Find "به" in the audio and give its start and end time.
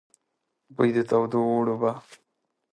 1.81-1.91